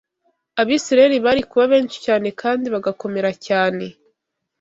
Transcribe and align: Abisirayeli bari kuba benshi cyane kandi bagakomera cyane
Abisirayeli 0.61 1.17
bari 1.25 1.41
kuba 1.49 1.65
benshi 1.73 1.97
cyane 2.05 2.27
kandi 2.41 2.65
bagakomera 2.73 3.31
cyane 3.47 3.85